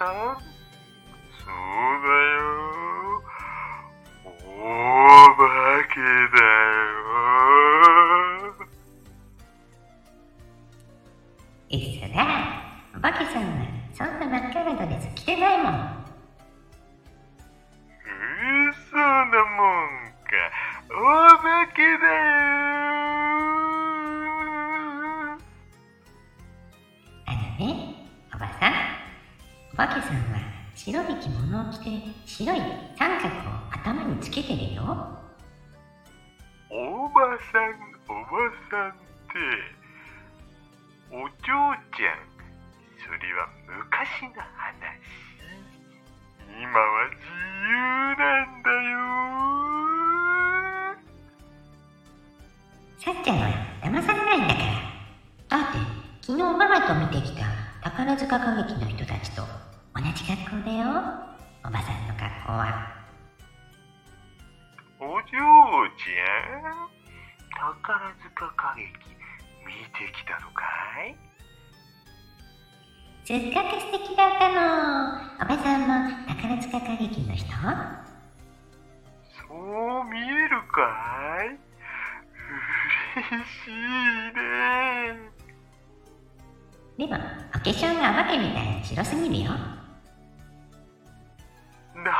[0.00, 0.40] そうだよ。
[4.24, 4.32] お
[5.36, 5.44] 化
[5.92, 6.08] けだ
[6.48, 6.56] よ。
[11.70, 12.16] 嘘だ。
[12.96, 13.50] お化けさんは
[13.92, 15.72] そんな真っ赤なドレス着てないもん。
[18.70, 19.30] 嘘なもん
[20.24, 20.30] か。
[20.88, 20.90] お
[21.42, 21.88] 化けだ
[22.46, 22.49] よ。
[29.72, 30.40] お化けさんは
[30.74, 31.84] 白い着物を着て
[32.26, 32.60] 白い
[32.98, 33.30] 三角を
[33.70, 34.82] 頭につけてるよ。
[36.70, 37.70] おばさん、
[38.08, 38.30] おば
[38.70, 39.36] さんって、
[41.10, 42.18] お嬢ちゃん、
[42.98, 44.50] それは昔の話。
[46.60, 47.20] 今は自
[47.66, 47.70] 由
[48.16, 48.98] なんだよ。
[52.98, 53.42] さっちゃんは
[53.82, 54.66] 騙されないんだから。
[55.48, 55.78] だって、
[56.22, 59.42] 昨日ママと見てきた宝塚歌劇の人たちと
[59.94, 60.84] 同じ格好だよ。
[61.64, 62.92] おばさんの格好は。
[65.00, 66.76] お嬢ちゃん、
[67.50, 68.84] 宝塚歌劇
[69.66, 70.62] 見てきたのか
[71.08, 71.16] い？
[73.24, 74.60] すっごく素敵だったの。
[75.40, 75.88] おばさんも
[76.28, 77.48] 宝塚歌劇の人？
[79.48, 80.84] そう見えるか
[81.44, 81.56] い？
[83.16, 83.24] 嬉
[83.64, 83.72] しい
[84.36, 85.29] ね。
[87.00, 89.52] でも、お化粧がお化けみたいに白すぎるよ。
[89.52, 89.56] だ
[92.04, 92.12] か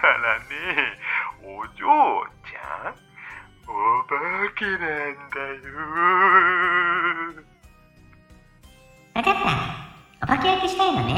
[0.00, 0.44] らね、
[1.42, 2.96] お嬢ちゃん、
[3.68, 4.16] お化
[4.56, 5.76] けなんだよ。
[9.14, 9.38] わかった。
[10.22, 11.12] お化け焼きしたいのね。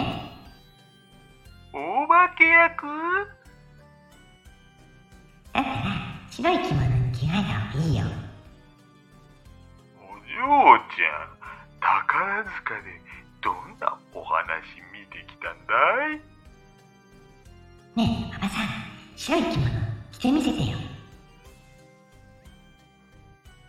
[1.73, 2.87] お化け役
[5.53, 5.77] だったら、
[6.29, 8.26] 白い着物に着替えた方がいいよ。
[12.27, 12.91] 宝塚で
[13.41, 15.75] どんなお話見てきたんだ
[16.13, 16.17] い？
[17.97, 18.67] ねえ、おばさん、
[19.15, 19.71] 白い着物
[20.11, 20.77] 着てみせてよ。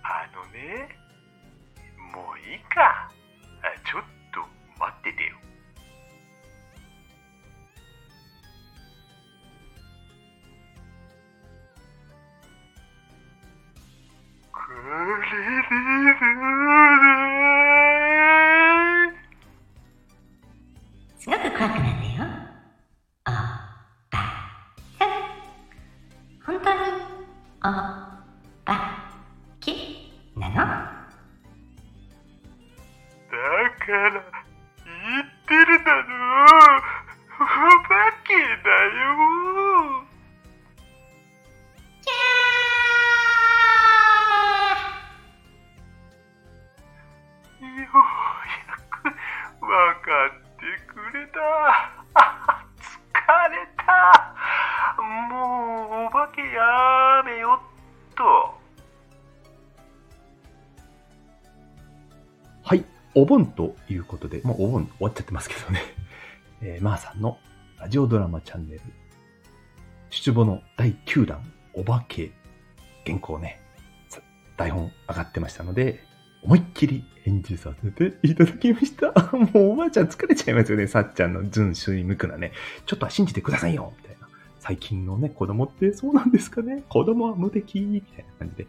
[0.02, 0.90] あのね、
[2.12, 2.82] もういいか。
[2.82, 3.12] あ
[3.88, 4.02] ちょっ
[4.34, 4.40] と
[4.80, 5.38] 待っててよ。
[14.52, 15.38] これで
[27.64, 28.22] おば
[29.60, 29.74] け
[30.36, 30.56] なの？
[30.56, 30.62] だ
[33.80, 36.06] から言ってるだろ。
[37.40, 37.90] お化
[38.24, 39.06] けだよ。
[42.02, 42.14] キャ
[47.70, 49.06] ようやく
[49.66, 51.38] わかってくれた。
[63.18, 65.82] お盆ということで、もうお盆終わっちゃってますけどね。
[66.62, 67.40] えー、まーさんの
[67.80, 68.82] ラジオドラマチャンネル、
[70.12, 71.42] 出母の第9弾、
[71.74, 72.30] お化け、
[73.08, 73.60] 原稿ね、
[74.56, 76.04] 台本上がってましたので、
[76.44, 79.08] 思いっきり演じさせていただきました。
[79.36, 82.52] もうおばあちゃん疲れちゃいますよね、さっちゃんのズンシュイムクなね。
[82.86, 84.28] ちょっとは信じてくださいよみたいな。
[84.60, 88.68] 最近のね、子供ってそうなんですかね子供は無敵みたいな感じで、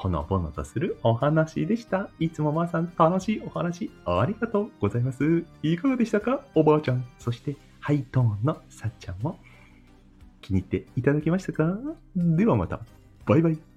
[0.00, 2.08] ほのぼのとするお話でした。
[2.18, 5.44] いつもまーさん楽しいお話ありがとうございます。
[5.62, 6.40] いかがでしたか？
[6.54, 7.04] おばあちゃん。
[7.18, 9.38] そしてハイトーンのさっちゃんも
[10.40, 11.78] 気に入っていただけましたか？
[12.16, 12.80] ではまた。
[13.26, 13.69] バイバイ。